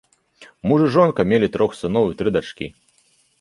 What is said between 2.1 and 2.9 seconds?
і тры дачкі.